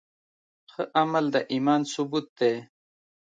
[0.71, 2.55] ښه عمل د ایمان ثبوت دی.